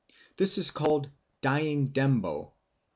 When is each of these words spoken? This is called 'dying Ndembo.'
This 0.37 0.57
is 0.57 0.71
called 0.71 1.11
'dying 1.41 1.91
Ndembo.' 1.93 2.53